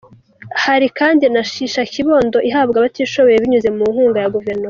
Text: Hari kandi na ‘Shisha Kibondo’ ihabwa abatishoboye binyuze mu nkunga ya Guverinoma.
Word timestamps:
Hari 0.63 0.87
kandi 0.99 1.25
na 1.33 1.41
‘Shisha 1.51 1.83
Kibondo’ 1.93 2.37
ihabwa 2.49 2.77
abatishoboye 2.77 3.35
binyuze 3.43 3.69
mu 3.77 3.83
nkunga 3.91 4.19
ya 4.21 4.31
Guverinoma. 4.35 4.59